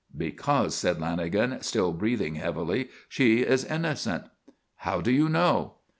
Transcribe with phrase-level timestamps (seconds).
[0.17, 4.23] "Because," said Lanagan, still breathing heavily, "she is innocent."
[4.77, 5.75] "How do you know?"